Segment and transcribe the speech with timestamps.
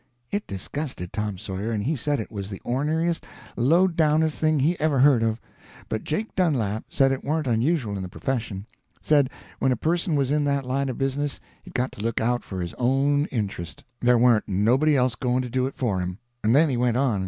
[0.31, 3.23] It disgusted Tom Sawyer, and he said it was the orneriest,
[3.55, 5.39] low downest thing he ever heard of.
[5.89, 8.65] But Jake Dunlap said it warn't unusual in the profession.
[9.03, 9.29] Said
[9.59, 12.61] when a person was in that line of business he'd got to look out for
[12.61, 16.17] his own intrust, there warn't nobody else going to do it for him.
[16.43, 17.19] And then he went on.